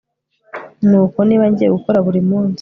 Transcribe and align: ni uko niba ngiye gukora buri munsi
ni 0.87 0.95
uko 1.05 1.19
niba 1.27 1.45
ngiye 1.51 1.69
gukora 1.75 1.97
buri 2.05 2.21
munsi 2.29 2.49